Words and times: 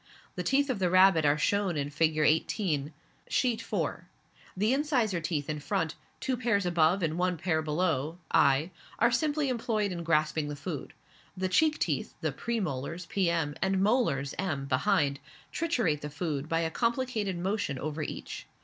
The 0.33 0.41
teeth 0.41 0.71
of 0.71 0.79
the 0.79 0.89
rabbit 0.89 1.25
are 1.25 1.37
shown 1.37 1.77
in 1.77 1.91
Figure 1.91 2.25
XVIII., 2.25 2.91
Sheet 3.29 3.61
4. 3.61 4.07
The 4.57 4.73
incisor 4.73 5.21
teeth 5.21 5.47
in 5.47 5.59
front, 5.59 5.93
two 6.19 6.35
pairs 6.35 6.65
above 6.65 7.03
and 7.03 7.19
one 7.19 7.37
pair 7.37 7.61
below 7.61 8.17
(i.), 8.31 8.71
are 8.97 9.11
simply 9.11 9.47
employed 9.47 9.91
in 9.91 10.01
grasping 10.01 10.47
the 10.47 10.55
food; 10.55 10.93
the 11.37 11.49
cheek 11.49 11.77
teeth 11.77 12.15
the 12.19 12.31
premolars 12.31 13.07
(pm.) 13.09 13.53
and 13.61 13.79
molars 13.83 14.33
(m.) 14.39 14.65
behind 14.65 15.19
triturate 15.53 16.01
the 16.01 16.09
food 16.09 16.49
by 16.49 16.61
a 16.61 16.71
complicated 16.71 17.37
motion 17.37 17.77
over 17.77 18.01
each. 18.01 18.47